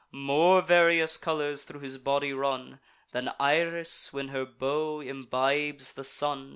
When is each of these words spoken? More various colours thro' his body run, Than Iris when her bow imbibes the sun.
More 0.11 0.63
various 0.63 1.15
colours 1.17 1.63
thro' 1.63 1.79
his 1.79 1.99
body 1.99 2.33
run, 2.33 2.79
Than 3.11 3.33
Iris 3.39 4.11
when 4.11 4.29
her 4.29 4.45
bow 4.47 4.99
imbibes 4.99 5.91
the 5.93 6.03
sun. 6.03 6.49